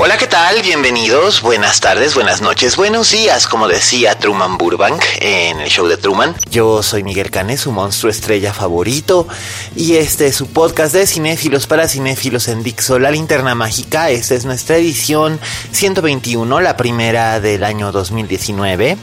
[0.00, 0.62] Hola, ¿qué tal?
[0.62, 5.96] Bienvenidos, buenas tardes, buenas noches, buenos días, como decía Truman Burbank en el show de
[5.96, 6.36] Truman.
[6.48, 9.26] Yo soy Miguel Canes, su monstruo estrella favorito,
[9.74, 14.10] y este es su podcast de cinéfilos para cinéfilos en Dixo, La Linterna Mágica.
[14.10, 15.40] Esta es nuestra edición
[15.72, 18.96] 121, la primera del año 2019,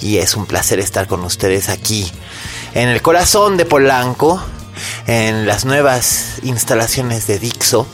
[0.00, 2.10] y es un placer estar con ustedes aquí
[2.74, 4.42] en el corazón de Polanco,
[5.06, 7.86] en las nuevas instalaciones de Dixo.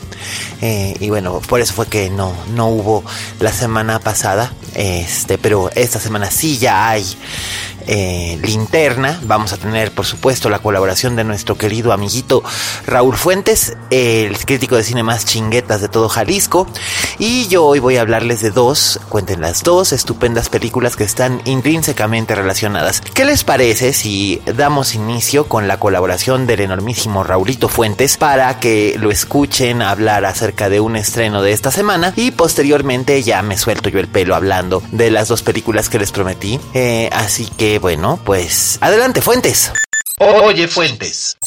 [0.61, 3.03] Eh, y bueno, por eso fue que no, no hubo
[3.39, 4.53] la semana pasada.
[4.73, 7.05] Este, pero esta semana sí ya hay
[7.87, 9.19] eh, linterna.
[9.23, 12.43] Vamos a tener, por supuesto, la colaboración de nuestro querido amiguito
[12.85, 16.67] Raúl Fuentes, el crítico de cine más chinguetas de todo Jalisco.
[17.19, 21.41] Y yo hoy voy a hablarles de dos, cuenten las dos estupendas películas que están
[21.45, 23.01] intrínsecamente relacionadas.
[23.01, 28.95] ¿Qué les parece si damos inicio con la colaboración del enormísimo Raulito Fuentes para que
[28.99, 33.89] lo escuchen hablar acerca de un estreno de esta semana y posteriormente ya me suelto
[33.89, 36.59] yo el pelo hablando de las dos películas que les prometí.
[36.73, 39.71] Eh, así que bueno, pues adelante Fuentes.
[40.19, 41.37] Oye Fuentes.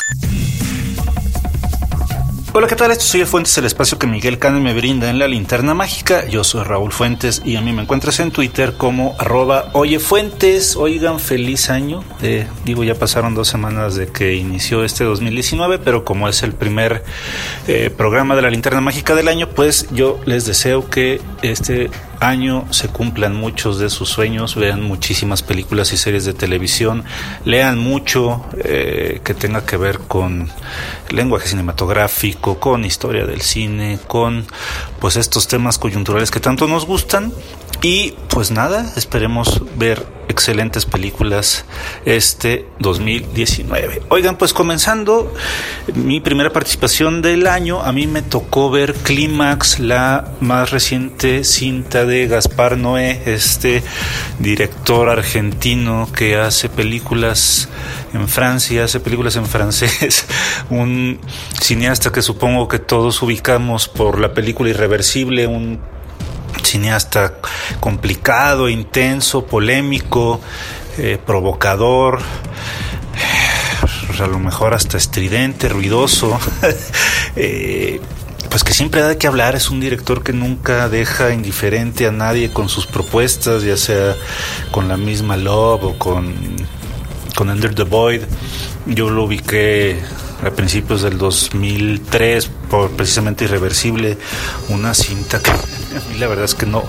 [2.57, 2.93] Hola, ¿qué tal?
[2.93, 6.25] Esto soy Fuentes, el espacio que Miguel Cane me brinda en la linterna mágica.
[6.29, 10.77] Yo soy Raúl Fuentes y a mí me encuentras en Twitter como arroba Oye Fuentes.
[10.77, 12.05] Oigan, feliz año.
[12.23, 16.53] Eh, digo, ya pasaron dos semanas de que inició este 2019, pero como es el
[16.53, 17.03] primer
[17.67, 21.91] eh, programa de la linterna mágica del año, pues yo les deseo que este
[22.21, 27.05] año se cumplan muchos de sus sueños, vean muchísimas películas y series de televisión,
[27.45, 30.51] lean mucho eh, que tenga que ver con
[31.11, 34.47] lenguaje cinematográfico, con historia del cine, con
[35.01, 37.33] pues estos temas coyunturales que tanto nos gustan
[37.85, 41.67] y pues nada, esperemos ver excelentes películas
[42.07, 44.05] este 2019.
[44.09, 45.31] Oigan, pues comenzando
[45.95, 52.07] mi primera participación del año, a mí me tocó ver Clímax, la más reciente cinta
[52.07, 53.83] de Gaspar Noé, este
[54.39, 57.69] director argentino que hace películas
[58.15, 60.25] en Francia, hace películas en francés,
[60.71, 61.21] un
[61.61, 65.93] cineasta que supongo que todos ubicamos por la película Irreversible, un
[66.65, 67.35] cineasta
[67.81, 70.41] complicado, intenso, polémico,
[70.99, 72.21] eh, provocador,
[74.21, 76.39] a lo mejor hasta estridente, ruidoso.
[77.37, 78.01] eh,
[78.49, 82.53] pues que siempre da que hablar, es un director que nunca deja indiferente a nadie
[82.53, 84.15] con sus propuestas, ya sea
[84.71, 86.33] con la misma Love o con,
[87.35, 88.23] con Under the Void.
[88.87, 89.99] Yo lo ubiqué
[90.45, 94.19] a principios del 2003 por precisamente Irreversible,
[94.69, 95.51] una cinta que
[95.97, 96.85] a mí la verdad es que no,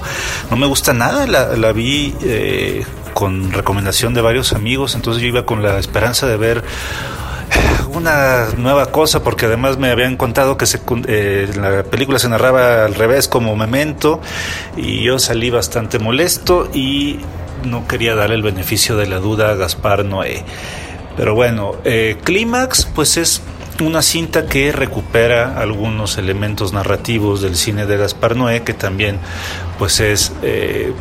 [0.50, 5.46] no me gusta nada, la, vi eh, con recomendación de varios amigos, entonces yo iba
[5.46, 6.64] con la esperanza de ver
[7.96, 12.86] una nueva cosa porque además me habían contado que se, eh, la película se narraba
[12.86, 14.20] al revés como Memento.
[14.76, 17.20] Y yo salí bastante molesto y
[17.64, 20.44] no quería darle el beneficio de la duda a Gaspar Noé.
[21.18, 23.42] Pero bueno, eh, Clímax pues es
[23.82, 29.20] una cinta que recupera algunos elementos narrativos del cine de Gaspar Noé que también
[29.78, 30.32] pues es...
[30.42, 30.94] Eh,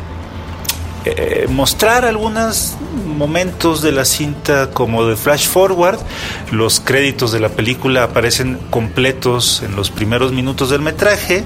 [1.07, 5.99] eh, mostrar algunos momentos de la cinta como de flash forward.
[6.51, 11.43] Los créditos de la película aparecen completos en los primeros minutos del metraje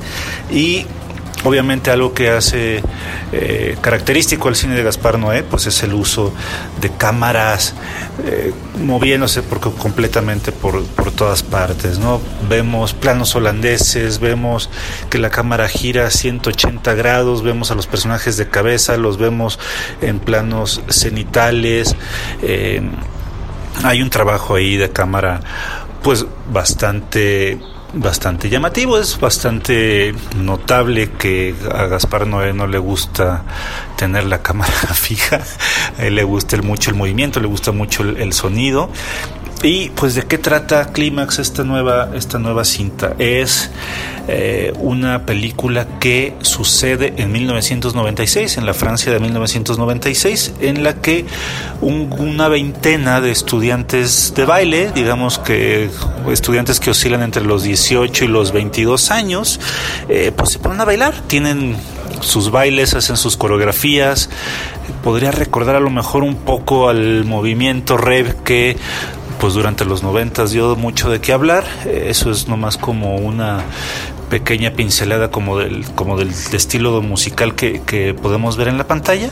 [0.49, 0.85] y
[1.45, 2.83] Obviamente algo que hace
[3.31, 6.33] eh, característico al cine de Gaspar Noé, pues es el uso
[6.81, 7.75] de cámaras
[8.25, 8.53] eh,
[8.83, 12.19] moviéndose por, completamente por, por, todas partes, ¿no?
[12.49, 14.69] Vemos planos holandeses, vemos
[15.09, 19.59] que la cámara gira a 180 grados, vemos a los personajes de cabeza, los vemos
[20.01, 21.95] en planos cenitales,
[22.41, 22.81] eh,
[23.83, 25.39] hay un trabajo ahí de cámara
[26.03, 27.59] pues bastante
[27.93, 33.43] bastante llamativo, es bastante notable que a Gaspar Noé no le gusta
[33.95, 35.41] tener la cámara fija,
[35.97, 38.89] le gusta mucho el movimiento, le gusta mucho el, sonido
[39.61, 43.15] y pues de qué trata Clímax esta nueva, esta nueva cinta.
[43.19, 43.69] Es
[44.27, 51.25] eh, una película que sucede en 1996, en la Francia de 1996, en la que
[51.81, 55.89] una veintena de estudiantes de baile, digamos que
[56.31, 59.59] estudiantes que oscilan entre los 18 y los 22 años,
[60.07, 61.75] eh, pues se ponen a bailar, tienen
[62.21, 64.29] sus bailes, hacen sus coreografías.
[65.03, 68.77] Podría recordar a lo mejor un poco al movimiento rev que
[69.39, 71.63] pues durante los noventas dio mucho de qué hablar.
[71.85, 73.63] Eso es nomás como una
[74.29, 79.29] pequeña pincelada como del, como del estilo musical que, que podemos ver en la pantalla.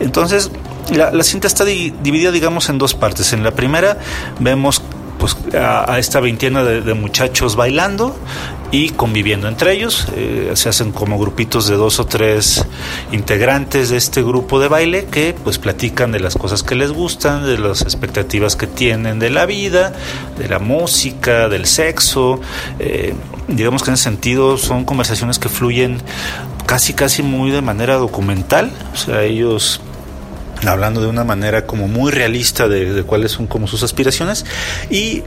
[0.00, 0.50] Entonces,
[0.90, 3.32] la, la cinta está dividida, digamos, en dos partes.
[3.32, 3.98] En la primera
[4.38, 4.82] vemos
[5.18, 8.16] pues a, esta veintena de, muchachos bailando
[8.70, 10.06] y conviviendo entre ellos.
[10.16, 12.64] Eh, se hacen como grupitos de dos o tres
[13.12, 17.44] integrantes de este grupo de baile que pues platican de las cosas que les gustan,
[17.44, 19.92] de las expectativas que tienen de la vida,
[20.38, 22.40] de la música, del sexo.
[22.78, 23.14] Eh,
[23.48, 25.98] digamos que en ese sentido son conversaciones que fluyen
[26.66, 28.70] casi casi muy de manera documental.
[28.92, 29.80] O sea, ellos
[30.66, 34.44] hablando de una manera como muy realista de, cuáles son como sus aspiraciones
[34.90, 35.22] y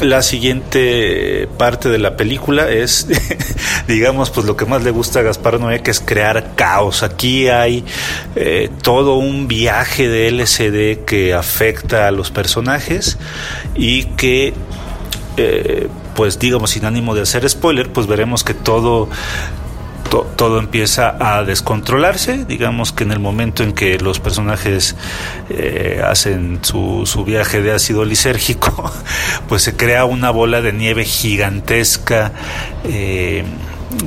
[0.00, 3.06] la siguiente parte de la película es,
[3.86, 7.02] digamos, pues lo que más le gusta a Gaspar Noé, que es crear caos.
[7.02, 7.84] Aquí hay
[8.34, 13.18] eh, todo un viaje de LCD que afecta a los personajes
[13.74, 14.54] y que,
[15.36, 19.10] eh, pues digamos, sin ánimo de hacer spoiler, pues veremos que todo
[20.10, 22.44] todo empieza a descontrolarse.
[22.44, 24.96] Digamos que en el momento en que los personajes
[25.48, 28.92] eh, hacen su, su, viaje de ácido lisérgico,
[29.48, 32.32] pues se crea una bola de nieve gigantesca,
[32.84, 33.44] eh,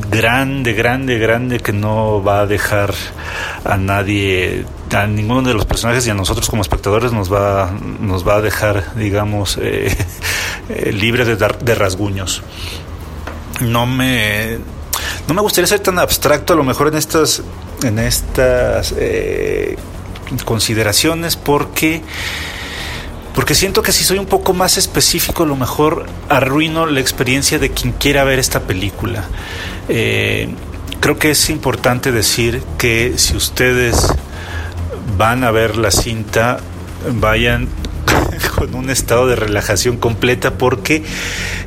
[0.09, 2.93] grande, grande, grande, que no va a dejar
[3.65, 8.27] a nadie a ninguno de los personajes y a nosotros como espectadores nos va, nos
[8.27, 9.95] va a dejar, digamos, eh,
[10.91, 12.43] libre de, de rasguños.
[13.61, 14.59] No me
[15.27, 17.41] no me gustaría ser tan abstracto a lo mejor en estas,
[17.83, 19.77] en estas eh,
[20.45, 22.01] consideraciones porque
[23.33, 27.57] porque siento que si soy un poco más específico, a lo mejor arruino la experiencia
[27.57, 29.23] de quien quiera ver esta película.
[29.89, 30.49] Eh,
[30.99, 33.95] creo que es importante decir que si ustedes
[35.17, 36.59] van a ver la cinta,
[37.19, 37.67] vayan
[38.49, 41.03] con un estado de relajación completa porque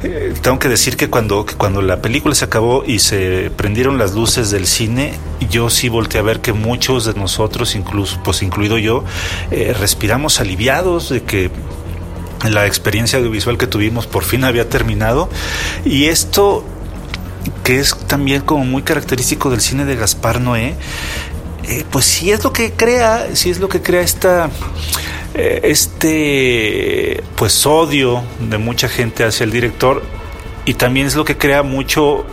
[0.03, 4.15] eh, tengo que decir que cuando, cuando la película se acabó y se prendieron las
[4.15, 5.15] luces del cine,
[5.51, 9.05] yo sí volteé a ver que muchos de nosotros, incluso, pues incluido yo,
[9.51, 11.51] eh, respiramos aliviados de que
[12.51, 15.29] la experiencia audiovisual que tuvimos por fin había terminado.
[15.85, 16.65] Y esto
[17.65, 20.75] que es también como muy característico del cine de Gaspar Noé,
[21.69, 24.51] eh, pues sí es lo que crea, sí es lo que crea esta
[25.37, 30.03] este pues odio de mucha gente hacia el director
[30.65, 32.25] y también es lo que crea mucho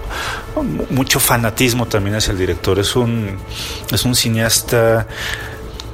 [0.89, 2.79] mucho fanatismo también hacia el director.
[2.79, 3.37] Es un
[3.91, 5.07] es un cineasta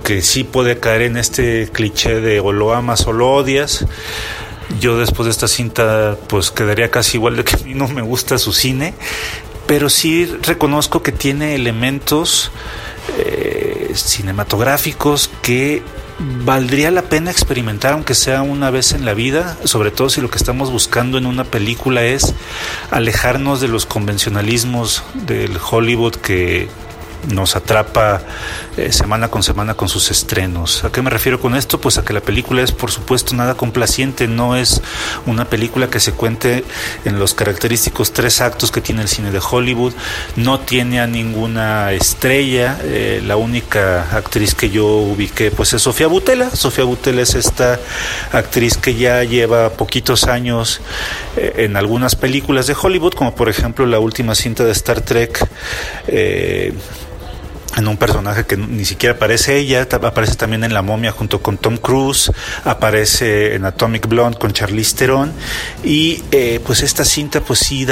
[0.04, 3.86] que sí puede caer en este cliché de o lo amas o lo odias.
[4.80, 8.04] Yo después de esta cinta pues quedaría casi igual de que a mí no me
[8.04, 8.94] gusta su cine
[9.70, 12.50] pero sí reconozco que tiene elementos
[13.20, 15.84] eh, cinematográficos que
[16.20, 20.30] valdría la pena experimentar aunque sea una vez en la vida, sobre todo si lo
[20.30, 22.34] que estamos buscando en una película es
[22.92, 26.70] alejarnos de los convencionalismos del Hollywood que
[27.28, 28.22] nos atrapa
[28.78, 30.84] eh, semana con semana con sus estrenos.
[30.84, 31.82] ¿A qué me refiero con esto?
[31.82, 34.82] Pues a que la película es por supuesto nada complaciente, no es
[35.26, 36.64] una película que se cuente
[37.06, 39.94] en los característicos tres actos que tiene el cine de Hollywood,
[40.36, 46.08] no tiene a ninguna estrella, eh, la única actriz que yo ubiqué pues es Sofía
[46.08, 47.80] Butela, Sofía Butela es esta
[48.32, 50.82] actriz que ya lleva poquitos años
[51.36, 55.48] eh, en algunas películas de Hollywood, como por ejemplo la última cinta de Star Trek,
[57.78, 61.58] en un personaje que ni siquiera aparece ella, aparece también en La momia junto con
[61.58, 62.32] Tom Cruise,
[62.66, 65.32] aparece en Atomic Blonde con Charlize Theron
[65.84, 67.86] y eh, pues esta cinta pues sí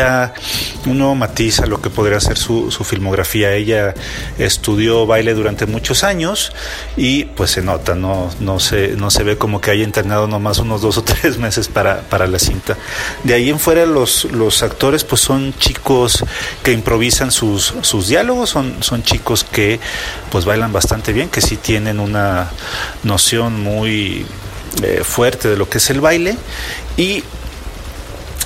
[0.88, 3.54] un nuevo matiz a lo que podría ser su, su, filmografía.
[3.54, 3.94] Ella
[4.38, 6.52] estudió baile durante muchos años
[6.96, 10.60] y pues se nota, no, no, se, no se ve como que haya entrenado nomás
[10.60, 12.78] unos dos o tres meses para, para la cinta.
[13.24, 16.24] De ahí en fuera los, los actores pues son chicos
[16.64, 19.80] que improvisan sus, sus diálogos, son, son chicos que
[20.32, 22.50] pues bailan bastante bien, que sí tienen una
[23.04, 24.26] noción muy
[24.84, 26.38] eh, fuerte de lo que es el baile
[26.98, 27.24] y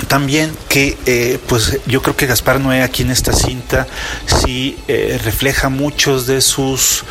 [0.08, 3.88] también que eh, pues yo creo que Gaspar Noé aquí en esta cinta
[4.26, 7.04] sí eh, refleja muchos de sus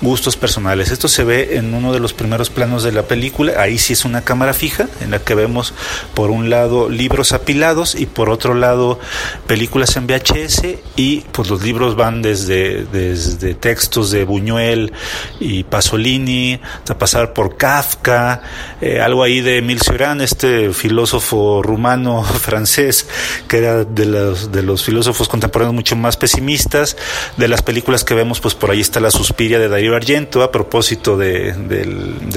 [0.00, 0.90] gustos personales.
[0.90, 3.60] Esto se ve en uno de los primeros planos de la película.
[3.60, 5.74] Ahí sí es una cámara fija en la que vemos
[6.14, 8.98] por un lado libros apilados y por otro lado
[9.46, 10.62] películas en VHS
[10.96, 14.92] y pues los libros van desde, desde textos de Buñuel
[15.40, 18.42] y Pasolini hasta pasar por Kafka,
[18.80, 23.06] eh, algo ahí de Emile Cioran, este filósofo rumano francés
[23.48, 26.96] que era de los, de los filósofos contemporáneos mucho más pesimistas,
[27.36, 30.50] de las películas que vemos pues por ahí está La Suspiria de Darío Argento a
[30.50, 31.54] propósito de,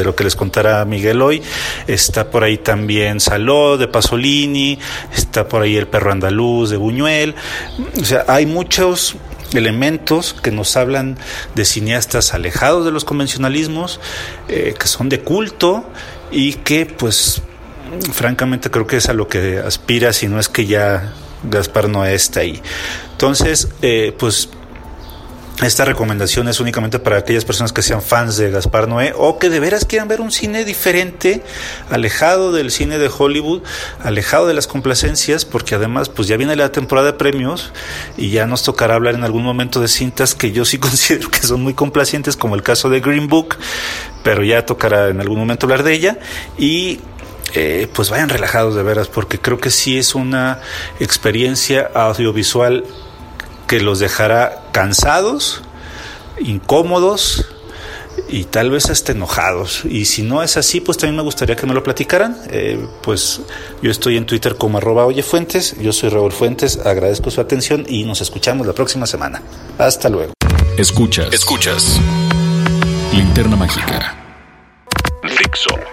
[0.03, 1.41] lo que les contará Miguel hoy,
[1.87, 4.79] está por ahí también Saló de Pasolini,
[5.15, 7.35] está por ahí El perro andaluz de Buñuel,
[7.99, 9.15] o sea, hay muchos
[9.53, 11.17] elementos que nos hablan
[11.55, 13.99] de cineastas alejados de los convencionalismos,
[14.47, 15.85] eh, que son de culto
[16.31, 17.41] y que pues
[18.13, 22.05] francamente creo que es a lo que aspira, si no es que ya Gaspar no
[22.05, 22.61] está ahí.
[23.13, 24.49] Entonces, eh, pues
[25.61, 29.51] esta recomendación es únicamente para aquellas personas que sean fans de Gaspar Noé o que
[29.51, 31.43] de veras quieran ver un cine diferente,
[31.91, 33.61] alejado del cine de Hollywood,
[34.03, 37.73] alejado de las complacencias, porque además pues ya viene la temporada de premios
[38.17, 41.41] y ya nos tocará hablar en algún momento de cintas que yo sí considero que
[41.41, 43.57] son muy complacientes, como el caso de Green Book,
[44.23, 46.17] pero ya tocará en algún momento hablar de ella
[46.57, 47.01] y
[47.53, 50.61] eh, pues vayan relajados de veras, porque creo que sí es una
[50.99, 52.85] experiencia audiovisual
[53.67, 55.61] que los dejará cansados,
[56.39, 57.47] incómodos
[58.29, 59.83] y tal vez hasta enojados.
[59.85, 62.37] Y si no es así, pues también me gustaría que me lo platicaran.
[62.49, 63.41] Eh, pues
[63.81, 68.03] yo estoy en Twitter como arroba oyefuentes, yo soy Raúl Fuentes, agradezco su atención y
[68.03, 69.41] nos escuchamos la próxima semana.
[69.77, 70.33] Hasta luego.
[70.77, 71.99] Escuchas, escuchas.
[73.13, 74.15] Linterna Mágica.
[75.23, 75.90] Fixo.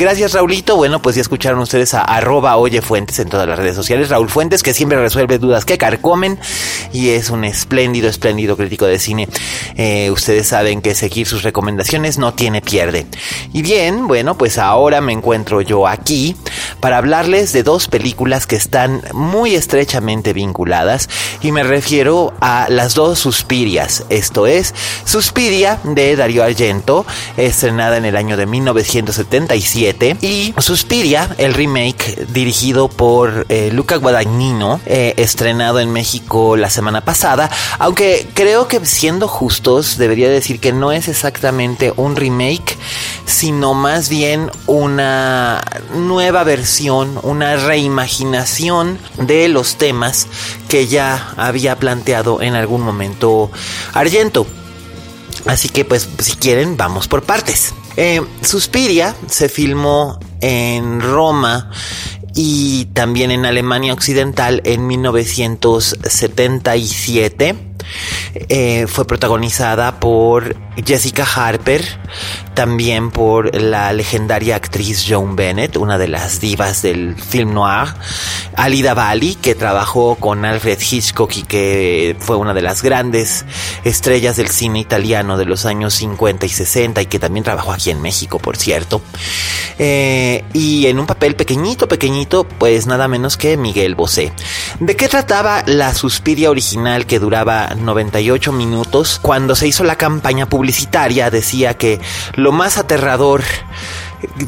[0.00, 0.76] Gracias, Raulito.
[0.76, 4.08] Bueno, pues ya escucharon ustedes a arroba Oye Fuentes en todas las redes sociales.
[4.08, 6.38] Raúl Fuentes, que siempre resuelve dudas que carcomen
[6.90, 9.28] y es un espléndido, espléndido crítico de cine.
[9.76, 13.04] Eh, ustedes saben que seguir sus recomendaciones no tiene pierde.
[13.52, 16.34] Y bien, bueno, pues ahora me encuentro yo aquí
[16.80, 21.10] para hablarles de dos películas que están muy estrechamente vinculadas
[21.42, 24.06] y me refiero a las dos Suspirias.
[24.08, 27.04] Esto es Suspiria de Darío Argento,
[27.36, 29.89] estrenada en el año de 1977
[30.20, 37.00] y Suspiria, el remake dirigido por eh, Luca Guadagnino, eh, estrenado en México la semana
[37.00, 42.76] pasada, aunque creo que siendo justos debería decir que no es exactamente un remake,
[43.26, 45.60] sino más bien una
[45.94, 50.28] nueva versión, una reimaginación de los temas
[50.68, 53.50] que ya había planteado en algún momento
[53.92, 54.46] Argento.
[55.46, 57.74] Así que pues si quieren vamos por partes.
[58.02, 61.70] Eh, Suspiria se filmó en Roma
[62.34, 67.56] y también en Alemania Occidental en 1977.
[68.34, 71.84] Eh, fue protagonizada por Jessica Harper,
[72.54, 77.88] también por la legendaria actriz Joan Bennett, una de las divas del film noir,
[78.56, 83.44] Alida Bali, que trabajó con Alfred Hitchcock y que fue una de las grandes
[83.84, 87.90] estrellas del cine italiano de los años 50 y 60 y que también trabajó aquí
[87.90, 89.00] en México, por cierto.
[89.78, 94.32] Eh, y en un papel pequeñito, pequeñito, pues nada menos que Miguel Bosé.
[94.78, 99.18] ¿De qué trataba la Suspiria original que duraba 98 minutos?
[99.22, 102.00] Cuando se hizo la campaña publicitaria decía que
[102.42, 103.42] lo más aterrador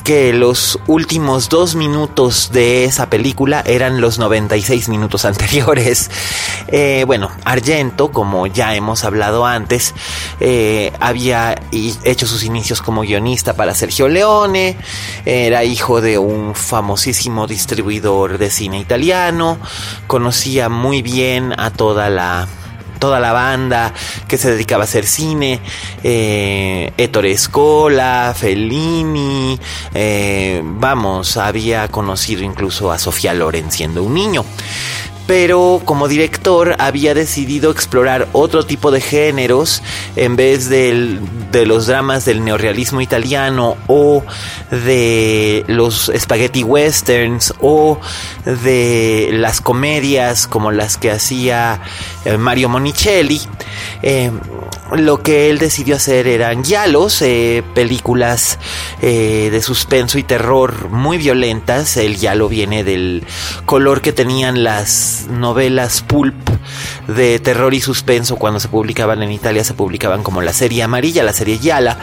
[0.04, 6.11] que los últimos dos minutos de esa película eran los 96 minutos anteriores.
[6.68, 9.94] Eh, bueno, Argento, como ya hemos hablado antes,
[10.40, 14.76] eh, había hecho sus inicios como guionista para Sergio Leone,
[15.25, 19.58] era hijo de un famosísimo distribuidor de cine italiano,
[20.06, 22.49] conocía muy bien a toda la
[23.02, 23.92] toda la banda
[24.28, 25.59] que se dedicaba a hacer cine,
[26.04, 29.59] eh, Ettore Scola, Fellini,
[29.92, 34.44] eh, vamos, había conocido incluso a Sofía Loren siendo un niño
[35.26, 39.83] pero como director había decidido explorar otro tipo de géneros
[40.17, 41.19] en vez de
[41.67, 44.25] los dramas del neorrealismo italiano o
[44.71, 47.99] de los spaghetti westerns o
[48.45, 51.81] de las comedias como las que hacía
[52.25, 53.41] eh, Mario Monicelli.
[54.02, 54.31] Eh,
[54.96, 58.58] lo que él decidió hacer eran giallos, eh, películas
[59.00, 61.96] eh, de suspenso y terror muy violentas.
[61.96, 63.25] El giallo viene del
[63.64, 66.34] color que tenían las novelas pulp
[67.08, 71.22] de terror y suspenso cuando se publicaban en Italia, se publicaban como la serie amarilla,
[71.22, 71.99] la serie Yala.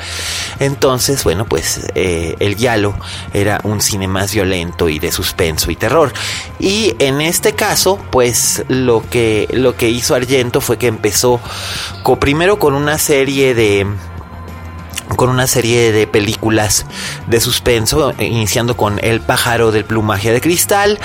[0.60, 2.94] Entonces, bueno, pues eh, el giallo
[3.34, 6.12] era un cine más violento y de suspenso y terror.
[6.60, 11.40] Y en este caso, pues lo que, lo que hizo Argento fue que empezó
[12.20, 13.86] primero con una serie de
[15.16, 16.86] con una serie de películas
[17.28, 21.00] de suspenso, iniciando con El pájaro del plumaje de cristal,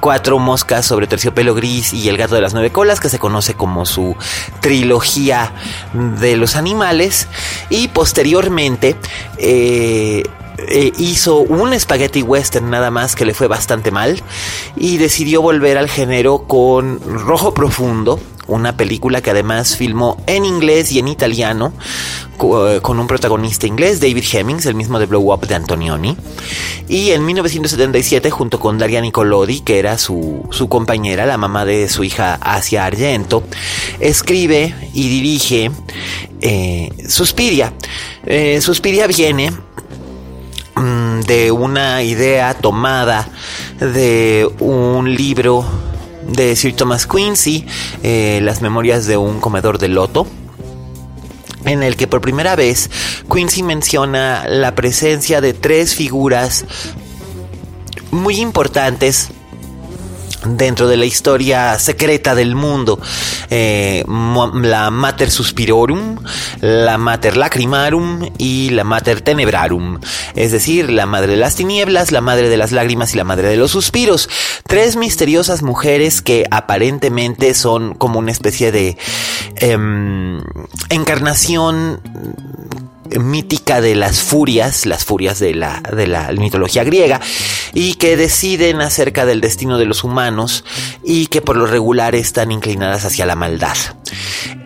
[0.00, 3.54] Cuatro moscas sobre terciopelo gris y El gato de las nueve colas, que se conoce
[3.54, 4.16] como su
[4.60, 5.52] trilogía
[5.92, 7.28] de los animales,
[7.68, 8.96] y posteriormente
[9.38, 10.24] eh,
[10.68, 14.22] eh, hizo un spaghetti western nada más que le fue bastante mal
[14.76, 20.92] y decidió volver al género con Rojo Profundo, una película que además filmó en inglés
[20.92, 21.72] y en italiano
[22.42, 26.16] eh, con un protagonista inglés, David Hemmings, el mismo de Blow Up de Antonioni.
[26.88, 32.02] Y en 1977, junto con Daria Nicolodi, que era su, compañera, la mamá de su
[32.02, 33.42] hija Asia Argento,
[34.00, 35.70] escribe y dirige
[36.40, 37.74] eh, Suspiria.
[38.24, 39.52] Eh, Suspiria viene
[40.76, 43.28] mm, de una idea tomada
[43.78, 45.64] de un libro
[46.30, 47.66] de Sir Thomas Quincy,
[48.02, 50.26] eh, Las memorias de un comedor de loto
[51.64, 52.90] en el que por primera vez
[53.30, 56.64] Quincy menciona la presencia de tres figuras
[58.10, 59.30] muy importantes
[60.44, 63.00] dentro de la historia secreta del mundo.
[63.50, 64.04] Eh,
[64.62, 66.18] la Mater Suspirorum,
[66.60, 70.00] la Mater Lacrimarum y la Mater Tenebrarum.
[70.34, 73.48] Es decir, la Madre de las Tinieblas, la Madre de las Lágrimas y la Madre
[73.48, 74.28] de los Suspiros.
[74.66, 78.96] Tres misteriosas mujeres que aparentemente son como una especie de
[79.56, 80.40] em,
[80.88, 82.00] encarnación
[83.18, 87.20] mítica de las furias, las furias de la, de la mitología griega,
[87.74, 90.64] y que deciden acerca del destino de los humanos
[91.02, 93.76] y que por lo regular están inclinadas hacia la maldad.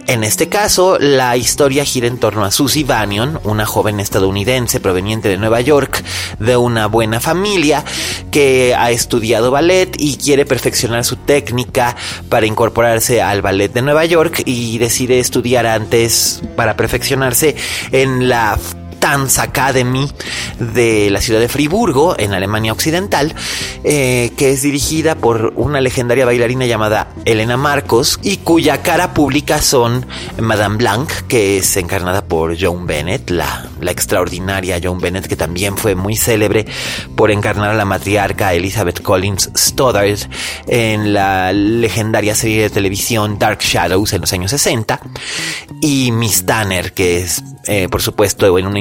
[0.07, 5.31] En este caso, la historia gira en torno a Susie Bannion, una joven estadounidense proveniente
[5.31, 6.05] de Nueva York,
[6.39, 7.83] de una buena familia,
[8.31, 11.97] que ha estudiado ballet y quiere perfeccionar su técnica
[12.29, 17.57] para incorporarse al ballet de Nueva York y decide estudiar antes para perfeccionarse
[17.91, 18.59] en la
[19.05, 20.11] Dance Academy
[20.59, 23.35] de la ciudad de Friburgo, en Alemania Occidental,
[23.85, 29.61] eh, que es dirigida por una legendaria bailarina llamada Elena Marcos y cuya cara pública
[29.61, 30.07] son
[30.41, 35.77] Madame Blanc, que es encarnada por Joan Bennett, la, la extraordinaria Joan Bennett, que también
[35.77, 36.65] fue muy célebre
[37.15, 40.17] por encarnar a la matriarca Elizabeth Collins Stoddard
[40.67, 44.99] en la legendaria serie de televisión Dark Shadows en los años 60,
[45.83, 48.79] y Miss Tanner, que es, eh, por supuesto, en una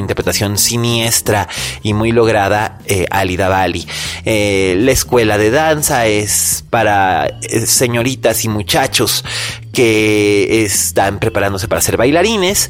[0.58, 1.48] siniestra
[1.82, 3.88] y muy lograda, eh, Alida Bali.
[4.26, 9.24] Eh, la escuela de danza es para eh, señoritas y muchachos
[9.72, 12.70] que están preparándose para ser bailarines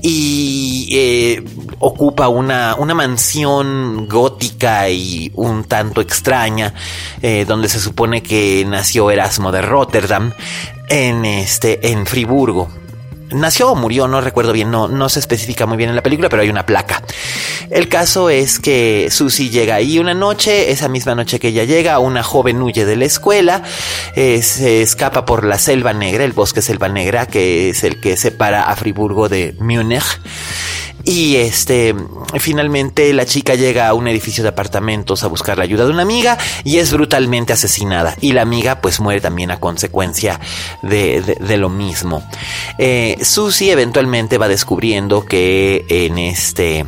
[0.00, 1.38] y
[1.78, 6.72] ocupa una, una, mansión gótica y un tanto extraña
[7.46, 10.32] donde se supone que nació Erasmo de Rotterdam
[10.88, 12.70] en este en Friburgo
[13.30, 16.28] nació o murió, no recuerdo bien, no, no se especifica muy bien en la película,
[16.28, 17.02] pero hay una placa.
[17.70, 21.98] El caso es que Susie llega ahí una noche, esa misma noche que ella llega,
[21.98, 23.62] una joven huye de la escuela,
[24.14, 28.16] eh, se escapa por la selva negra, el bosque selva negra, que es el que
[28.16, 30.20] separa a Friburgo de Múnich.
[31.08, 31.94] Y este,
[32.38, 36.02] finalmente la chica llega a un edificio de apartamentos a buscar la ayuda de una
[36.02, 38.14] amiga y es brutalmente asesinada.
[38.20, 40.38] Y la amiga pues muere también a consecuencia
[40.82, 42.22] de, lo mismo.
[42.76, 46.84] Eh, Susie eventualmente va descubriendo que en este,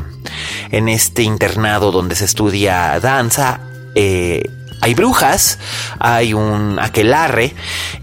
[0.70, 3.60] en este internado donde se estudia danza,
[3.94, 4.42] eh,
[4.80, 5.58] hay brujas,
[5.98, 7.54] hay un aquelarre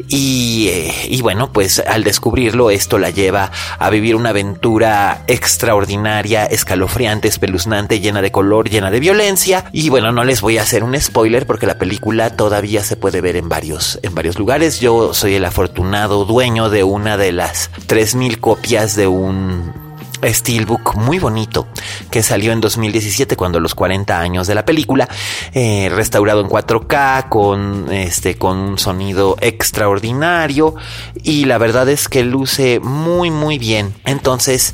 [0.08, 6.46] y, eh, y, bueno, pues al descubrirlo esto la lleva a vivir una aventura extraordinaria,
[6.46, 10.84] escalofriante, espeluznante, llena de color, llena de violencia y bueno, no les voy a hacer
[10.84, 14.80] un spoiler porque la película todavía se puede ver en varios, en varios lugares.
[14.80, 19.87] Yo soy el afortunado dueño de una de las 3000 copias de un
[20.24, 21.68] steelbook muy bonito
[22.12, 25.08] que salió en 2017 cuando los 40 años de la película,
[25.54, 30.76] eh, restaurado en 4K con este con un sonido extraordinario
[31.24, 33.94] y la verdad es que luce muy muy bien.
[34.06, 34.74] Entonces,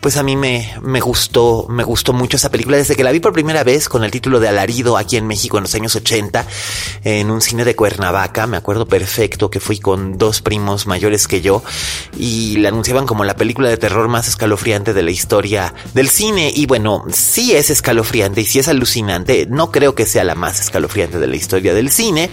[0.00, 3.20] pues a mí me, me gustó, me gustó mucho esa película desde que la vi
[3.20, 6.46] por primera vez con el título de Alarido aquí en México en los años 80
[7.04, 11.40] en un cine de Cuernavaca, me acuerdo perfecto que fui con dos primos mayores que
[11.40, 11.62] yo
[12.16, 16.52] y la anunciaban como la película de terror más escalofriante de la historia del cine.
[16.54, 20.60] Y bueno, sí es escalofriante y sí es alucinante, no creo que sea la más
[20.60, 22.30] escalofriante de la historia del cine,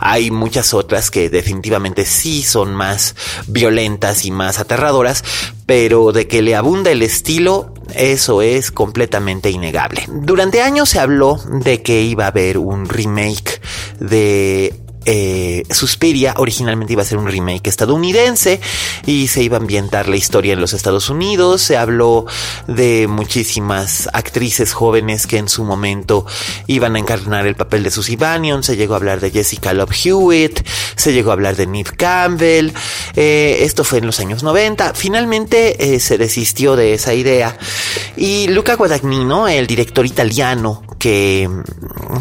[0.00, 3.14] hay muchas otras que definitivamente sí son más
[3.46, 5.22] violentas y más aterradoras,
[5.66, 10.04] pero de que le abunda el estilo, eso es completamente innegable.
[10.08, 13.60] Durante años se habló de que iba a haber un remake
[13.98, 14.74] de
[15.12, 18.60] eh, Suspiria originalmente iba a ser un remake estadounidense
[19.06, 21.62] y se iba a ambientar la historia en los Estados Unidos.
[21.62, 22.26] Se habló
[22.68, 26.26] de muchísimas actrices jóvenes que en su momento
[26.68, 28.62] iban a encarnar el papel de Susie Bannion.
[28.62, 30.60] Se llegó a hablar de Jessica Love Hewitt,
[31.00, 32.72] se llegó a hablar de Neve Campbell.
[33.16, 34.94] Eh, esto fue en los años 90.
[34.94, 37.56] Finalmente eh, se desistió de esa idea
[38.16, 41.48] y Luca Guadagnino, el director italiano que,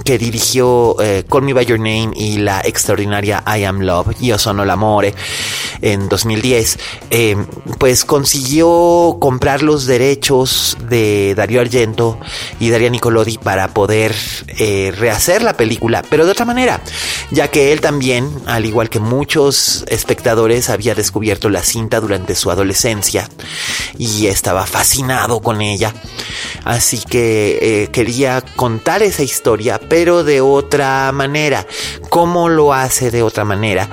[0.05, 0.95] que dirigió
[1.29, 5.13] Call Me By Your Name y la extraordinaria I Am Love, Io sono l'amore,
[5.81, 7.35] en 2010, eh,
[7.77, 12.19] pues consiguió comprar los derechos de Dario Argento
[12.59, 14.13] y Daria Nicolodi para poder
[14.47, 16.81] eh, rehacer la película, pero de otra manera,
[17.31, 22.51] ya que él también, al igual que muchos espectadores, había descubierto la cinta durante su
[22.51, 23.29] adolescencia
[23.97, 25.93] y estaba fascinado con ella.
[26.63, 31.65] Así que eh, quería contar esa historia, pero de otra manera.
[32.10, 33.89] ¿Cómo lo hace de otra manera?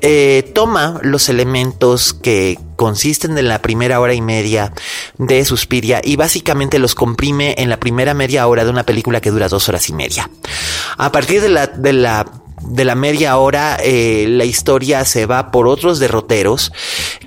[0.00, 4.72] Eh, toma los elementos que consisten en la primera hora y media
[5.18, 9.32] de Suspiria y básicamente los comprime en la primera media hora de una película que
[9.32, 10.30] dura dos horas y media.
[10.96, 12.24] A partir de la, de la
[12.68, 16.72] de la media hora eh, la historia se va por otros derroteros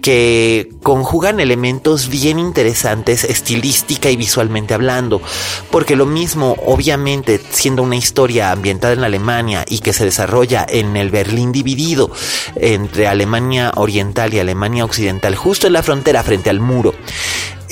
[0.01, 5.21] que conjugan elementos bien interesantes estilística y visualmente hablando.
[5.69, 10.97] Porque lo mismo obviamente siendo una historia ambientada en Alemania y que se desarrolla en
[10.97, 12.11] el Berlín dividido
[12.55, 16.93] entre Alemania oriental y Alemania occidental justo en la frontera frente al muro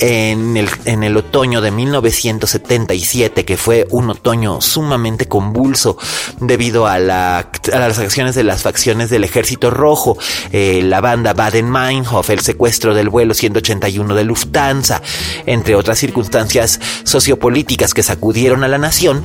[0.00, 5.96] en el, en el otoño de 1977, que fue un otoño sumamente convulso
[6.40, 10.16] debido a, las acciones de las facciones del Ejército Rojo,
[10.52, 15.02] eh, la banda Baden-Meinhof, el secuestro del vuelo 181 de Lufthansa,
[15.46, 19.24] entre otras circunstancias sociopolíticas que sacudieron a la nación,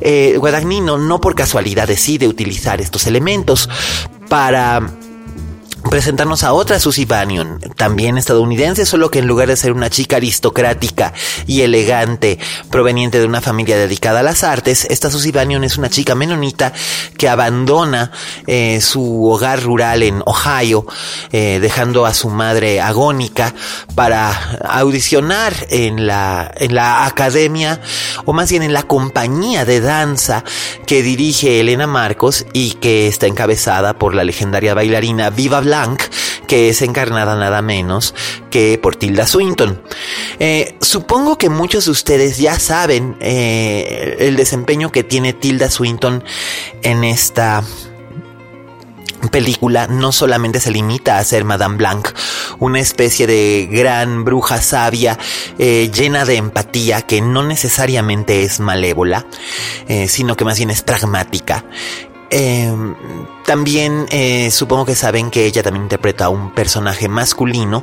[0.00, 3.68] eh, Guadagnino no por casualidad decide utilizar estos elementos
[4.28, 4.82] para
[5.90, 10.16] presentarnos a otra Susie Bannion, también estadounidense, solo que en lugar de ser una chica
[10.16, 11.12] aristocrática
[11.46, 12.38] y elegante
[12.70, 16.72] proveniente de una familia dedicada a las artes, esta Susie Bannion es una chica menonita
[17.16, 18.12] que abandona
[18.46, 20.86] eh, su hogar rural en Ohio,
[21.32, 23.54] eh, dejando a su madre agónica
[23.94, 27.80] para audicionar en la, en la academia,
[28.24, 30.44] o más bien en la compañía de danza
[30.86, 35.60] que dirige Elena Marcos y que está encabezada por la legendaria bailarina Viva
[36.46, 38.14] Que es encarnada nada menos
[38.50, 39.82] que por Tilda Swinton.
[40.38, 46.24] Eh, supongo que muchos de ustedes ya saben eh, el desempeño que tiene Tilda Swinton
[46.82, 47.62] en esta
[49.32, 52.08] película no solamente se limita a ser Madame Blanc,
[52.60, 55.18] una especie de gran bruja sabia
[55.58, 59.26] eh, llena de empatía que no necesariamente es malévola,
[60.06, 61.64] sino que más bien es pragmática.
[62.30, 62.94] Em,
[63.48, 67.82] también eh, supongo que saben que ella también interpreta a un personaje masculino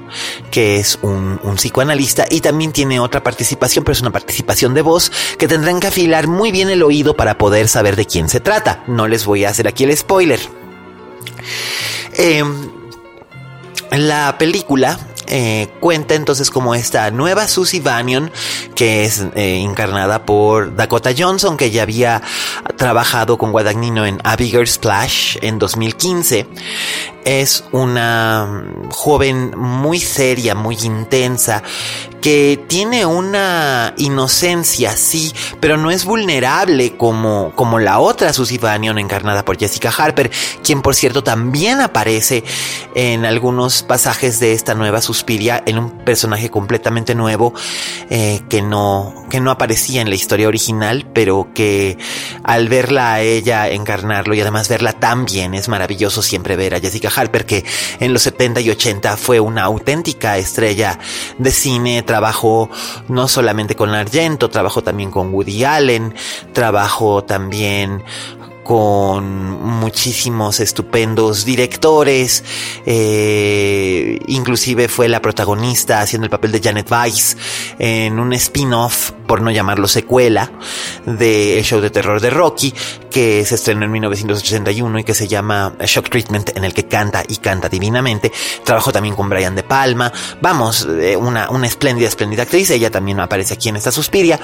[0.52, 5.12] que es un, psicoanalista y también tiene otra participación, pero es una participación de voz
[5.40, 8.84] que tendrán que afilar muy bien el oído para poder saber de quién se trata.
[8.86, 10.40] No les voy a hacer aquí el spoiler.
[12.14, 12.44] Eh,
[13.90, 18.32] la película eh, cuenta entonces como esta nueva Susie Bannion,
[18.76, 22.22] que es eh, encarnada por Dakota Johnson, que ya había
[22.78, 26.48] trabajado con Guadagnino en A Bigger Splash en 2015.
[27.26, 31.64] Es una joven muy seria, muy intensa,
[32.26, 38.98] que tiene una inocencia, sí, pero no es vulnerable como, como la otra Susie Bannion
[38.98, 40.32] encarnada por Jessica Harper,
[40.64, 42.44] quien por cierto también aparece
[42.96, 47.54] en algunos pasajes de esta nueva Suspiria en un personaje completamente nuevo
[48.10, 52.00] eh, que, no, que no aparecía en la historia original, pero que
[52.44, 56.80] al verla a ella encarnarlo y además verla tan bien es maravilloso siempre ver a
[56.80, 57.64] Jessica Harper que
[58.00, 60.98] en los 70 y 80 fue una auténtica estrella
[61.38, 62.70] de cine, trabajó
[63.10, 66.16] no solamente con Argento, trabajó también con Woody Allen,
[66.54, 68.06] trabajó también
[68.66, 72.44] con muchísimos estupendos directores,
[72.84, 77.38] eh, inclusive fue la protagonista haciendo el papel de Janet Weiss
[77.78, 80.52] en un spin-off, por no llamarlo secuela,
[81.06, 82.74] del show de terror de Rocky,
[83.12, 87.24] que se estrenó en 1981 y que se llama Shock Treatment, en el que canta
[87.28, 88.32] y canta divinamente.
[88.64, 93.20] Trabajó también con Brian De Palma, vamos, eh, una, una espléndida, espléndida actriz, ella también
[93.20, 94.40] aparece aquí en esta Suspiria.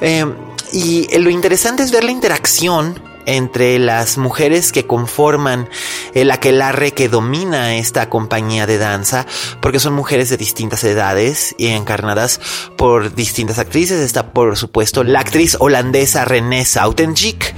[0.00, 0.26] Eh,
[0.72, 5.68] y lo interesante es ver la interacción entre las mujeres que conforman
[6.14, 9.26] el aquelarre que domina esta compañía de danza,
[9.60, 12.40] porque son mujeres de distintas edades y encarnadas
[12.76, 14.00] por distintas actrices.
[14.00, 17.54] Está, por supuesto, la actriz holandesa René Sautenjik.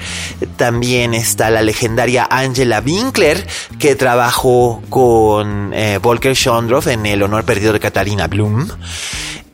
[0.56, 3.46] También está la legendaria Angela Winkler,
[3.78, 8.68] que trabajó con eh, Volker Schondorf en El honor perdido de Katarina Blum.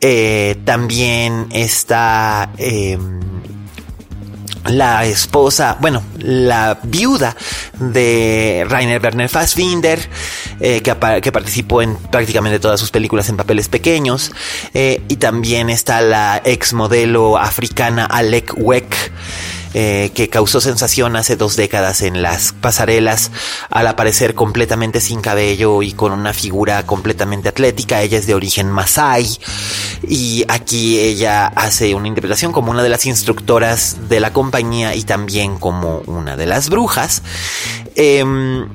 [0.00, 2.50] Eh, también está...
[2.58, 3.18] Em,
[4.68, 7.36] la esposa, bueno, la viuda
[7.78, 10.08] de Rainer Werner Fassbinder,
[10.60, 10.94] eh, que,
[11.32, 14.32] participó en prácticamente todas sus películas en papeles pequeños,
[14.74, 19.12] eh, y también está la ex modelo africana Alec Weck,
[19.74, 23.30] eh, que causó sensación hace dos décadas en las pasarelas
[23.70, 28.02] al aparecer completamente sin cabello y con una figura completamente atlética.
[28.02, 29.26] Ella es de origen masai
[30.06, 35.02] y aquí ella hace una interpretación como una de las instructoras de la compañía y
[35.02, 37.22] también como una de las brujas.
[37.94, 38.68] Em,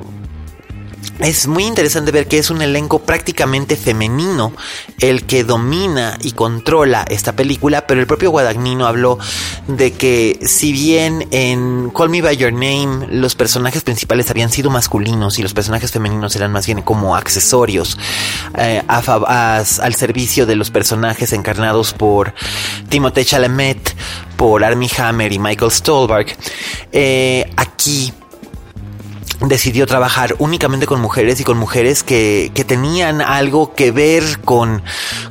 [1.19, 4.53] es muy interesante ver que es un elenco prácticamente femenino
[4.99, 9.19] el que domina y controla esta película, pero el propio Guadagnino habló
[9.67, 14.69] de que si bien en Call Me By Your Name los personajes principales habían sido
[14.69, 17.97] masculinos y los personajes femeninos eran más bien como accesorios
[18.57, 22.33] eh, al servicio de los personajes encarnados por
[22.89, 23.95] Timothée Chalamet,
[24.35, 26.27] por Armie Hammer y Michael Stolberg,
[26.91, 28.13] eh, aquí
[29.47, 34.81] decidió trabajar únicamente con mujeres y con mujeres que, que tenían algo que ver con,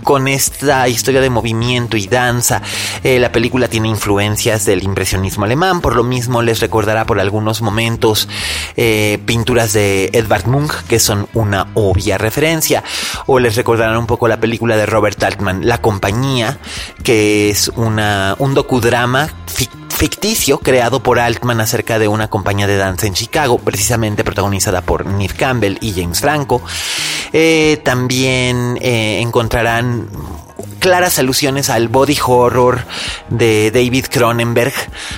[0.02, 2.62] con esta historia de movimiento y danza.
[3.04, 7.62] Eh, la película tiene influencias del impresionismo alemán, por lo mismo les recordará por algunos
[7.62, 8.28] momentos
[8.76, 12.84] eh, pinturas de Edvard Munch, que son una obvia referencia,
[13.26, 16.58] o les recordarán un poco la película de Robert Altman, La Compañía,
[17.02, 22.76] que es una, un docudrama ficticio ficticio creado por Altman acerca de una compañía de
[22.76, 26.62] danza en Chicago, precisamente protagonizada por Neve Campbell y James Franco.
[27.32, 30.08] Eh, también eh, encontrarán
[30.78, 32.84] claras alusiones al body horror
[33.28, 34.72] de David Cronenberg.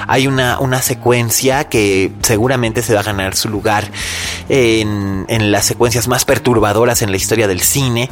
[0.07, 3.91] Hay una, una secuencia que seguramente se va a ganar su lugar
[4.49, 8.11] en, en las secuencias más perturbadoras en la historia del cine,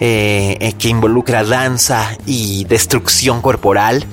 [0.00, 4.06] eh, eh, que involucra danza y destrucción corporal.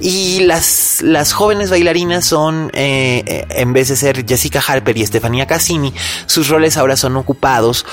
[0.00, 5.46] Y las, las jóvenes bailarinas son, eh, en vez de ser Jessica Harper y Stefania
[5.46, 5.94] Cassini,
[6.26, 7.86] sus roles ahora son ocupados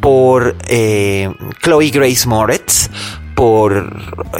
[0.00, 2.88] por Chloe Grace Moretz,
[3.34, 3.90] por,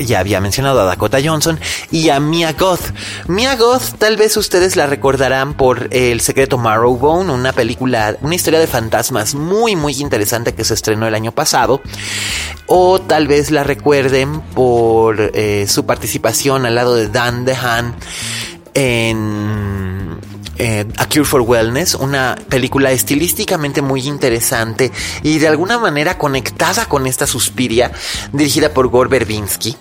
[0.00, 1.58] ya había mencionado a Dakota Johnson
[1.90, 2.92] y a Mia Goth.
[3.26, 8.60] Mia Goth tal vez ustedes la recordarán por El secreto Marrowbone, una película, una historia
[8.60, 11.80] de fantasmas muy muy interesante que se estrenó el año pasado.
[12.66, 17.94] O tal vez la recuerden por eh, su participación al lado de Dan DeHaan
[18.74, 20.18] en
[20.62, 24.92] eh, A Cure for Wellness, una película estilísticamente muy interesante
[25.24, 27.90] y de alguna manera conectada con esta Suspiria,
[28.32, 29.76] dirigida por Gore Verbinski.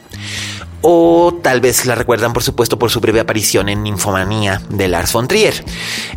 [0.83, 5.13] O tal vez la recuerdan, por supuesto, por su breve aparición en Ninfomanía de Lars
[5.13, 5.63] von Trier.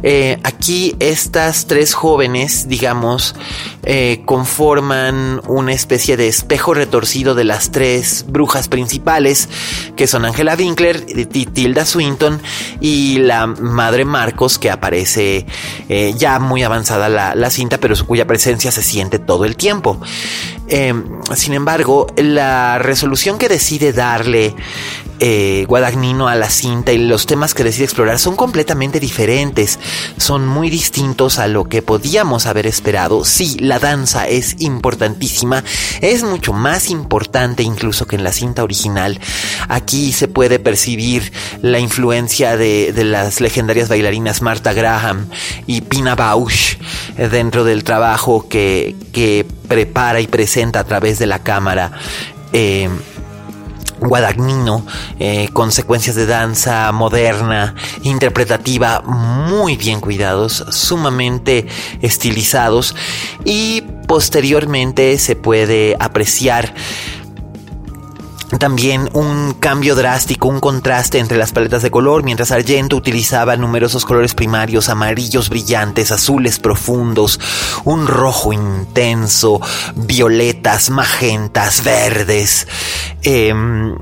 [0.03, 3.35] Eh, aquí estas tres jóvenes, digamos,
[3.83, 9.51] eh, conforman una especie de espejo retorcido de las tres brujas principales,
[9.97, 12.41] que son Angela Winkler, Tilda Swinton
[12.81, 15.45] y la madre Marcos, que aparece
[15.91, 20.01] eh, ya muy avanzada la, la, cinta, pero cuya presencia se siente todo el tiempo.
[21.35, 24.54] sin embargo, la resolución que decide darle
[25.21, 29.79] eh, Guadagnino a la cinta y los temas que decide explorar son completamente diferentes,
[30.17, 33.25] son muy distintos a lo que podíamos haber esperado.
[33.25, 35.63] Sí, la danza es importantísima,
[36.01, 39.21] es mucho más importante incluso que en la cinta original.
[39.69, 45.29] Aquí se puede percibir la influencia de, las legendarias bailarinas Martha Graham
[45.67, 46.77] y Pina Bausch
[47.17, 48.95] eh, dentro del trabajo que,
[49.69, 51.93] prepara y presenta a través de la cámara.
[52.53, 52.89] Eh,
[54.09, 54.85] Guadagnino,
[55.19, 61.67] eh, con secuencias de danza moderna, interpretativa, muy bien cuidados, sumamente
[62.03, 62.95] estilizados
[63.45, 66.75] y posteriormente se puede apreciar
[68.59, 74.05] también un cambio drástico, un contraste entre las paletas de color, mientras Argento utilizaba numerosos
[74.05, 77.41] colores primarios, amarillos brillantes, azules profundos,
[77.85, 79.61] un rojo intenso,
[79.95, 82.67] violetas, magentas, verdes.
[83.23, 83.95] Em,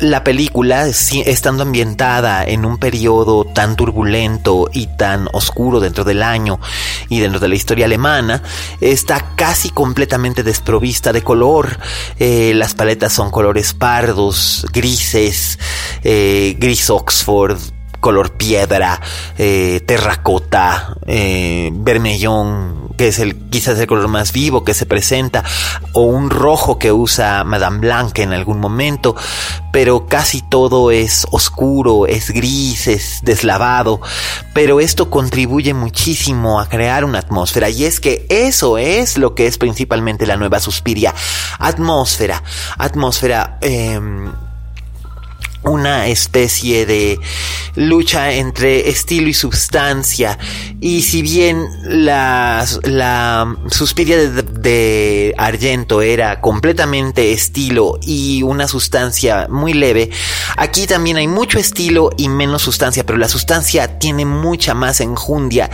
[0.00, 6.58] la película, estando ambientada en un periodo tan turbulento y tan oscuro dentro del año
[7.08, 8.42] y dentro de la historia alemana,
[8.80, 11.78] está casi completamente desprovista de color.
[12.18, 15.58] Eh, las paletas son colores pardos, grises,
[16.02, 17.58] eh, gris Oxford,
[18.00, 19.00] color piedra,
[19.38, 25.42] eh, terracota, eh, vermellón, que es el quizás el color más vivo que se presenta,
[25.94, 29.16] o un rojo que usa Madame Blanc en algún momento,
[29.72, 34.02] pero casi todo es oscuro, es gris, es deslavado,
[34.52, 39.46] pero esto contribuye muchísimo a crear una atmósfera y es que eso es lo que
[39.46, 41.14] es principalmente la nueva Suspiria,
[41.58, 42.42] atmósfera,
[42.76, 43.98] atmósfera eh,
[45.62, 47.18] una especie de
[47.74, 50.38] lucha entre estilo y sustancia.
[50.80, 59.46] Y si bien la, la suspiria de, de, Argento era completamente estilo y una sustancia
[59.48, 60.10] muy leve
[60.56, 65.70] aquí también hay mucho estilo y menos sustancia pero la sustancia tiene mucha más enjundia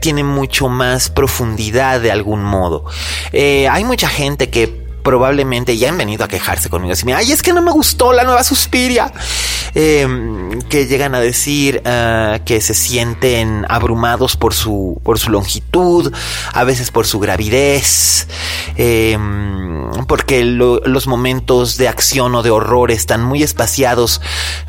[0.00, 2.84] tiene mucho más profundidad de algún modo.
[3.32, 6.92] Eh, hay mucha gente que probablemente ya han venido a quejarse conmigo.
[6.92, 9.12] Así, ay, es que no me gustó la nueva Suspiria.
[9.78, 16.12] Em, que llegan a decir ah, que se sienten abrumados por su, por su longitud,
[16.52, 18.26] a veces por su gravidez,
[18.76, 19.65] em,
[20.06, 24.20] porque los momentos de acción o de horror están muy espaciados,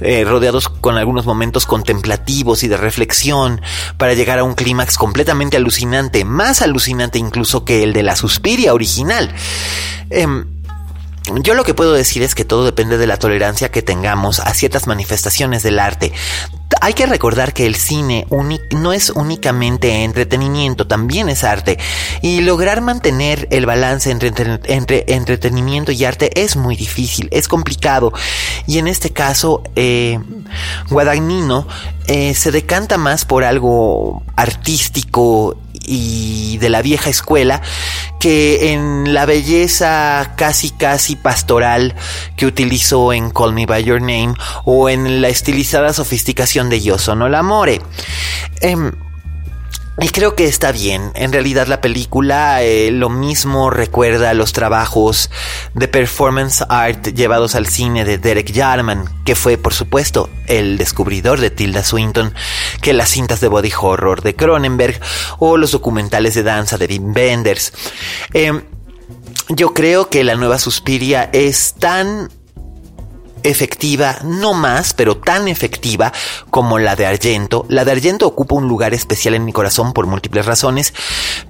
[0.01, 3.61] eh, rodeados con algunos momentos contemplativos y de reflexión,
[3.97, 8.73] para llegar a un clímax completamente alucinante, más alucinante incluso que el de la Suspiria
[8.73, 9.33] original.
[10.09, 10.45] Em,
[11.35, 14.53] yo lo que puedo decir es que todo depende de la tolerancia que tengamos a
[14.53, 16.13] ciertas manifestaciones del arte.
[16.81, 18.27] Hay que recordar que el cine
[18.71, 21.79] no es únicamente entretenimiento, también es arte.
[22.21, 24.33] Y lograr mantener el balance entre,
[24.67, 28.13] entretenimiento y arte es muy difícil, es complicado.
[28.65, 30.19] Y en este caso, eh,
[30.89, 31.67] Guadagnino
[32.07, 37.61] eh, se decanta más por algo artístico y de la vieja escuela
[38.19, 41.95] que en la belleza casi casi pastoral
[42.35, 44.33] que utilizó en Call Me By Your Name
[44.65, 47.81] o en la estilizada sofisticación de Yo Sono l'Amore.
[48.61, 48.91] Em,
[49.99, 51.11] y creo que está bien.
[51.15, 55.31] En realidad la película eh, lo mismo recuerda los trabajos
[55.73, 61.39] de performance art llevados al cine de Derek Jarman, que fue por supuesto el descubridor
[61.39, 62.33] de Tilda Swinton,
[62.81, 64.99] que las cintas de body horror de Cronenberg
[65.39, 67.73] o los documentales de danza de Wim Wenders.
[68.33, 68.61] Em,
[69.49, 72.29] yo creo que la nueva Suspiria es tan
[73.43, 76.11] efectiva, no más, pero tan efectiva
[76.49, 77.65] como la de Argento.
[77.69, 80.93] La de Argento ocupa un lugar especial en mi corazón por múltiples razones,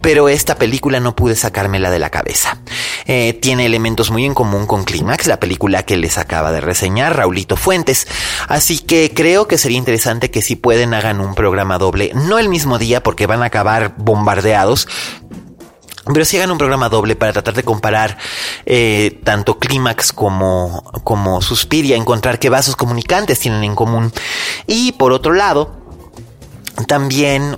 [0.02, 2.60] pero esta película no pude sacármela de la cabeza.
[3.06, 7.16] Eh, tiene elementos muy en común con Clímax, la película que les acaba de reseñar
[7.16, 8.08] Raulito Fuentes.
[8.48, 12.50] Así que creo que sería interesante que si pueden hagan un programa doble, no el
[12.50, 14.88] mismo día porque van a acabar bombardeados,
[16.14, 18.18] pero si hagan un programa doble para tratar de comparar
[18.66, 24.12] eh, tanto Clímax como, como Suspiria, encontrar qué vasos comunicantes tienen en común.
[24.66, 25.76] Y por otro lado,
[26.88, 27.58] también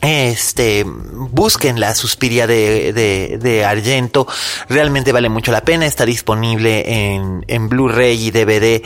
[0.00, 4.26] este, busquen la Suspiria de, de, de, Argento.
[4.68, 5.86] Realmente vale mucho la pena.
[5.86, 8.82] Está disponible en, en Blu-ray y DVD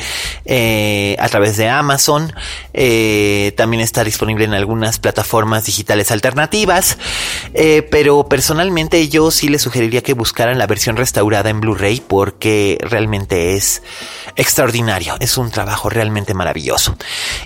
[0.46, 2.32] eh, a través de Amazon.
[2.72, 6.96] Eh, también está disponible en algunas plataformas digitales alternativas.
[7.52, 12.78] Eh, pero personalmente yo sí les sugeriría que buscaran la versión restaurada en Blu-ray porque
[12.80, 13.82] realmente es
[14.36, 15.16] extraordinario.
[15.20, 16.96] Es un trabajo realmente maravilloso.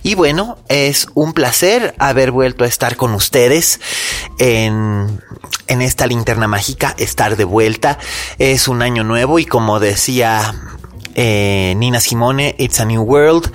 [0.04, 3.55] Y bueno, es un placer haber vuelto a estar con ustedes
[4.38, 5.20] en,
[5.68, 7.98] esta linterna mágica, estar de vuelta.
[8.38, 10.54] Es un año nuevo y como decía
[11.14, 13.52] eh, Nina Simone, It's a New World.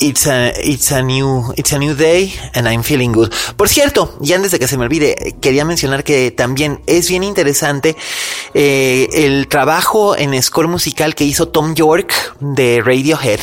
[0.00, 3.30] It's a, it's a new, it's a new day and I'm feeling good.
[3.56, 7.22] Por cierto, y antes de que se me olvide, quería mencionar que también es bien
[7.22, 7.96] interesante
[8.54, 13.40] eh, el trabajo en score musical que hizo Tom York de Radiohead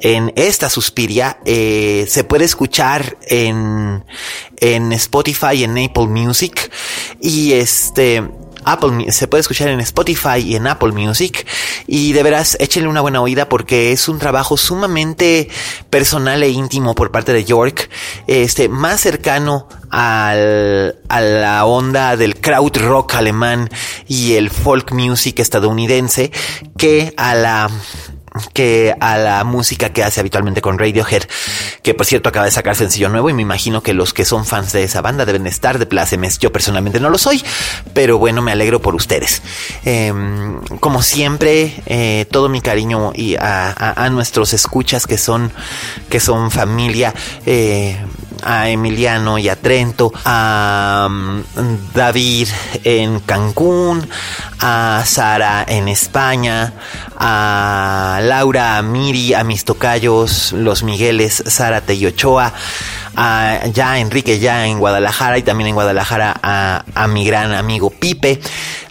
[0.00, 1.38] en esta Suspiria.
[1.46, 4.04] Eh, se puede escuchar en,
[4.58, 6.70] en Spotify, en Apple Music
[7.20, 8.22] y este,
[8.66, 11.46] Apple, se puede escuchar en Spotify y en Apple Music.
[11.86, 15.48] Y de veras, échenle una buena oída porque es un trabajo sumamente
[15.88, 17.88] personal e íntimo por parte de York,
[18.26, 23.70] este, más cercano al, a la onda del krautrock alemán
[24.08, 26.32] y el folk music estadounidense
[26.76, 27.70] que a la
[28.52, 31.22] que a la música que hace habitualmente con Radiohead,
[31.82, 34.44] que por cierto acaba de sacar sencillo nuevo y me imagino que los que son
[34.44, 36.38] fans de esa banda deben estar de plácemes.
[36.38, 37.42] Yo personalmente no lo soy,
[37.94, 39.42] pero bueno, me alegro por ustedes.
[39.84, 45.52] Em, como siempre, eh, todo mi cariño y a, nuestros escuchas que son,
[46.08, 47.12] que son familia.
[47.44, 47.96] Eh,
[48.46, 51.40] a Emiliano y a Trento, a mm,
[51.92, 52.48] David
[52.84, 54.08] en Cancún,
[54.60, 56.72] a Sara en España,
[57.18, 62.52] a Laura, a Miri, a mis tocayos, los Migueles, Zárate y Ochoa,
[63.16, 68.40] a ya Enrique ya en Guadalajara y también en Guadalajara a mi gran amigo Pipe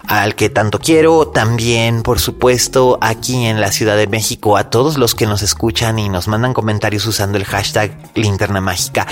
[0.08, 4.98] al que tanto quiero, también por supuesto aquí en la Ciudad de México a todos
[4.98, 9.08] los que nos escuchan y nos mandan comentarios usando el hashtag linterna mágica.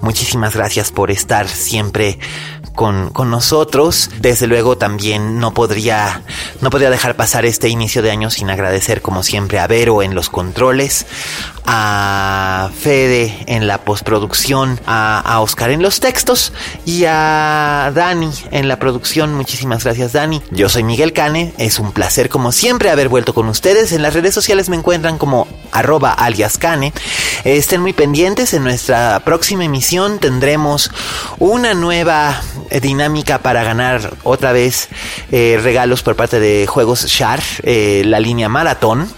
[0.00, 2.18] Muchísimas gracias por estar siempre
[2.74, 4.10] con, con, nosotros.
[4.20, 6.22] Desde luego también no podría,
[6.60, 10.14] no podría dejar pasar este inicio de año sin agradecer como siempre a Vero en
[10.14, 11.06] los controles,
[11.70, 16.54] a Fede en la postproducción, a, Oscar en los textos
[16.86, 19.34] y a Dani en la producción.
[19.34, 20.42] Muchísimas gracias Dani.
[20.50, 23.92] Yo soy Miguel Cane, es un placer como siempre haber vuelto con ustedes.
[23.92, 26.94] En las redes sociales me encuentran como arroba alias Cane.
[27.44, 30.90] Estén muy pendientes, en nuestra próxima emisión tendremos
[31.38, 32.40] una nueva
[32.80, 34.88] dinámica para ganar otra vez
[35.32, 39.08] eh, regalos por parte de Juegos Shar, eh, la línea maratón,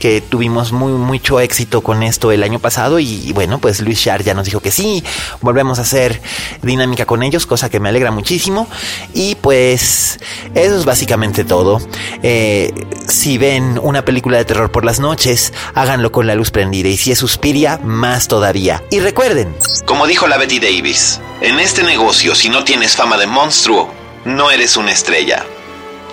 [0.00, 4.22] que tuvimos muy mucho éxito con esto el año pasado y, bueno, pues Luis Shar
[4.22, 5.02] ya nos dijo que sí,
[5.40, 6.22] volvemos a hacer
[6.62, 8.68] dinámica con ellos, cosa que me alegra muchísimo
[9.14, 10.20] y pues
[10.54, 11.80] eso es básicamente todo.
[12.22, 12.72] Eh,
[13.08, 16.96] si ven una película de terror por las noches, háganlo con la luz prendida y
[16.96, 18.82] si es Suspiria, más todavía.
[18.90, 19.54] Y recuerden,
[19.86, 23.92] como dijo la Betty Davis, en este negocio si no tienes fama de monstruo,
[24.24, 25.44] no eres una estrella.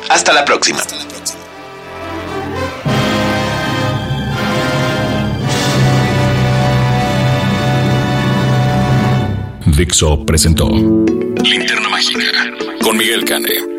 [0.10, 0.82] Hasta la próxima.
[9.80, 12.52] Dixo presentó Linterna Mágica
[12.84, 13.79] con Miguel Cane.